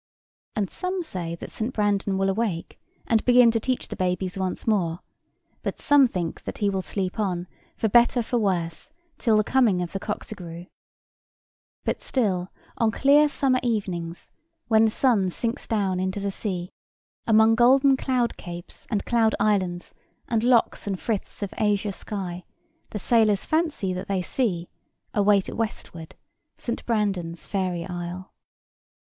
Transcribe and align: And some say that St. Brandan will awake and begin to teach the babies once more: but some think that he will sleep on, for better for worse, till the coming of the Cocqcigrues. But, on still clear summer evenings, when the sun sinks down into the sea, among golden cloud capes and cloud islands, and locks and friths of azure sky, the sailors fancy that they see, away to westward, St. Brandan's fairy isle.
And 0.55 0.67
some 0.67 1.03
say 1.03 1.35
that 1.35 1.51
St. 1.51 1.71
Brandan 1.71 2.17
will 2.17 2.31
awake 2.31 2.79
and 3.05 3.23
begin 3.23 3.51
to 3.51 3.59
teach 3.59 3.87
the 3.87 3.95
babies 3.95 4.35
once 4.35 4.65
more: 4.65 5.01
but 5.61 5.77
some 5.77 6.07
think 6.07 6.41
that 6.45 6.57
he 6.57 6.71
will 6.71 6.81
sleep 6.81 7.19
on, 7.19 7.47
for 7.77 7.87
better 7.87 8.23
for 8.23 8.39
worse, 8.39 8.89
till 9.19 9.37
the 9.37 9.43
coming 9.43 9.79
of 9.79 9.91
the 9.91 9.99
Cocqcigrues. 9.99 10.65
But, 11.85 11.97
on 11.97 12.01
still 12.03 12.51
clear 12.91 13.29
summer 13.29 13.59
evenings, 13.61 14.31
when 14.69 14.85
the 14.85 14.89
sun 14.89 15.29
sinks 15.29 15.67
down 15.67 15.99
into 15.99 16.19
the 16.19 16.31
sea, 16.31 16.71
among 17.27 17.53
golden 17.53 17.95
cloud 17.95 18.37
capes 18.37 18.87
and 18.89 19.05
cloud 19.05 19.35
islands, 19.39 19.93
and 20.27 20.43
locks 20.43 20.87
and 20.87 20.99
friths 20.99 21.43
of 21.43 21.53
azure 21.59 21.91
sky, 21.91 22.43
the 22.89 22.97
sailors 22.97 23.45
fancy 23.45 23.93
that 23.93 24.07
they 24.07 24.23
see, 24.23 24.67
away 25.13 25.41
to 25.41 25.53
westward, 25.55 26.15
St. 26.57 26.83
Brandan's 26.87 27.45
fairy 27.45 27.85
isle. 27.85 28.33